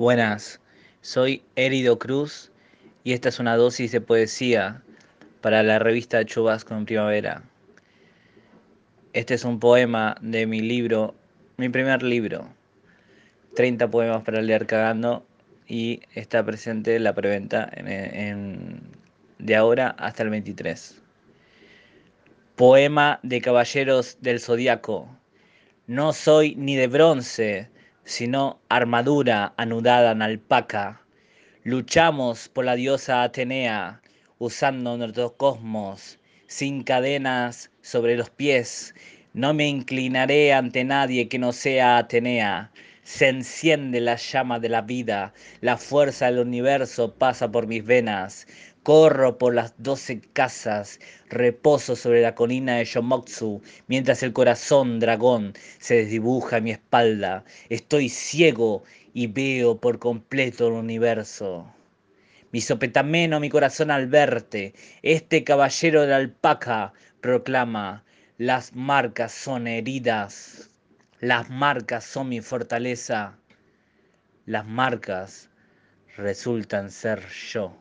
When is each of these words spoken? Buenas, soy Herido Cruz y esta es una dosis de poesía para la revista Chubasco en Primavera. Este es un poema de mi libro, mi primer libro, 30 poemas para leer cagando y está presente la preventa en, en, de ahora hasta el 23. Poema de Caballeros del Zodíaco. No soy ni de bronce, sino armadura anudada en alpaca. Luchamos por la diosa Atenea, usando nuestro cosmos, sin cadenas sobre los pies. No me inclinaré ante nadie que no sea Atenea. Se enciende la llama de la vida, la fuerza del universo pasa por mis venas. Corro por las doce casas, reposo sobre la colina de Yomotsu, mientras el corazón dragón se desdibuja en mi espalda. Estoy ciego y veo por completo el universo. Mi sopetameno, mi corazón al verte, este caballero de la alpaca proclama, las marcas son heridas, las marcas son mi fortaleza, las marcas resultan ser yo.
Buenas, 0.00 0.62
soy 1.02 1.42
Herido 1.56 1.98
Cruz 1.98 2.50
y 3.04 3.12
esta 3.12 3.28
es 3.28 3.38
una 3.38 3.56
dosis 3.56 3.92
de 3.92 4.00
poesía 4.00 4.82
para 5.42 5.62
la 5.62 5.78
revista 5.78 6.24
Chubasco 6.24 6.74
en 6.74 6.86
Primavera. 6.86 7.42
Este 9.12 9.34
es 9.34 9.44
un 9.44 9.60
poema 9.60 10.16
de 10.22 10.46
mi 10.46 10.60
libro, 10.60 11.14
mi 11.58 11.68
primer 11.68 12.02
libro, 12.02 12.48
30 13.56 13.90
poemas 13.90 14.22
para 14.22 14.40
leer 14.40 14.64
cagando 14.64 15.26
y 15.68 16.00
está 16.14 16.42
presente 16.46 16.98
la 16.98 17.14
preventa 17.14 17.68
en, 17.70 17.86
en, 17.86 18.80
de 19.38 19.54
ahora 19.54 19.90
hasta 19.98 20.22
el 20.22 20.30
23. 20.30 20.98
Poema 22.56 23.20
de 23.22 23.42
Caballeros 23.42 24.16
del 24.22 24.40
Zodíaco. 24.40 25.14
No 25.86 26.14
soy 26.14 26.54
ni 26.54 26.74
de 26.74 26.86
bronce, 26.86 27.68
sino 28.10 28.58
armadura 28.68 29.54
anudada 29.56 30.10
en 30.10 30.22
alpaca. 30.22 31.00
Luchamos 31.62 32.48
por 32.48 32.64
la 32.64 32.74
diosa 32.74 33.22
Atenea, 33.22 34.02
usando 34.40 34.98
nuestro 34.98 35.36
cosmos, 35.36 36.18
sin 36.48 36.82
cadenas 36.82 37.70
sobre 37.82 38.16
los 38.16 38.28
pies. 38.28 38.96
No 39.32 39.54
me 39.54 39.68
inclinaré 39.68 40.52
ante 40.52 40.82
nadie 40.82 41.28
que 41.28 41.38
no 41.38 41.52
sea 41.52 41.98
Atenea. 41.98 42.72
Se 43.02 43.28
enciende 43.28 44.00
la 44.00 44.16
llama 44.16 44.58
de 44.60 44.68
la 44.68 44.82
vida, 44.82 45.32
la 45.60 45.76
fuerza 45.76 46.26
del 46.26 46.38
universo 46.38 47.14
pasa 47.14 47.50
por 47.50 47.66
mis 47.66 47.84
venas. 47.84 48.46
Corro 48.82 49.36
por 49.36 49.54
las 49.54 49.74
doce 49.76 50.20
casas, 50.32 51.00
reposo 51.28 51.96
sobre 51.96 52.22
la 52.22 52.34
colina 52.34 52.76
de 52.76 52.84
Yomotsu, 52.84 53.62
mientras 53.88 54.22
el 54.22 54.32
corazón 54.32 55.00
dragón 55.00 55.52
se 55.78 55.96
desdibuja 55.96 56.58
en 56.58 56.64
mi 56.64 56.70
espalda. 56.70 57.44
Estoy 57.68 58.08
ciego 58.08 58.84
y 59.12 59.26
veo 59.26 59.80
por 59.80 59.98
completo 59.98 60.68
el 60.68 60.74
universo. 60.74 61.74
Mi 62.52 62.60
sopetameno, 62.60 63.38
mi 63.38 63.50
corazón 63.50 63.90
al 63.90 64.06
verte, 64.06 64.74
este 65.02 65.44
caballero 65.44 66.02
de 66.02 66.08
la 66.08 66.16
alpaca 66.16 66.92
proclama, 67.20 68.04
las 68.38 68.74
marcas 68.74 69.32
son 69.32 69.66
heridas, 69.66 70.69
las 71.20 71.50
marcas 71.50 72.04
son 72.04 72.30
mi 72.30 72.40
fortaleza, 72.40 73.38
las 74.46 74.66
marcas 74.66 75.50
resultan 76.16 76.90
ser 76.90 77.28
yo. 77.28 77.79